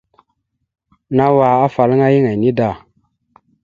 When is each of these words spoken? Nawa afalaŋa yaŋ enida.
Nawa 1.15 1.47
afalaŋa 1.65 2.07
yaŋ 2.13 2.25
enida. 2.33 2.69